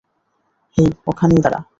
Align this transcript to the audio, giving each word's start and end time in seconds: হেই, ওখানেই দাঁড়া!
হেই, 0.77 0.89
ওখানেই 1.07 1.41
দাঁড়া! 1.43 1.59